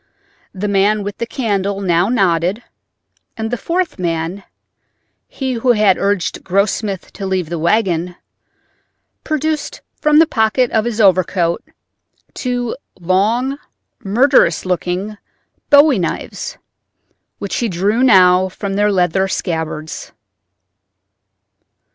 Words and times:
The 0.51 0.67
man 0.67 1.03
with 1.03 1.19
the 1.19 1.27
candle 1.27 1.79
now 1.79 2.09
nodded, 2.09 2.63
and 3.37 3.51
the 3.51 3.55
fourth 3.55 3.99
man—he 3.99 5.53
who 5.53 5.73
had 5.73 5.99
urged 5.99 6.43
Grossmith 6.43 7.13
to 7.13 7.27
leave 7.27 7.49
the 7.49 7.59
wagon—produced 7.59 9.81
from 10.01 10.17
the 10.17 10.25
pocket 10.25 10.71
of 10.71 10.85
his 10.85 10.99
overcoat 10.99 11.63
two 12.33 12.75
long, 12.99 13.59
murderous 14.03 14.65
looking 14.65 15.19
bowie 15.69 15.99
knives, 15.99 16.57
which 17.37 17.57
he 17.57 17.69
drew 17.69 18.01
now 18.01 18.49
from 18.49 18.73
their 18.73 18.91
leather 18.91 19.27
scabbards. 19.27 20.13